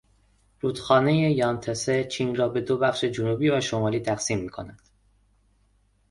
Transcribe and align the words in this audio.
رود 0.61 0.79
خانهٔ 0.79 1.13
یان 1.31 1.59
تسه 1.59 2.03
چین 2.03 2.35
را 2.35 2.49
به 2.49 2.61
دو 2.61 2.77
بخش 2.77 3.03
جنوبی 3.05 3.49
و 3.49 3.61
شمالی 3.61 3.99
تقسیم 3.99 4.39
میکند. 4.39 4.81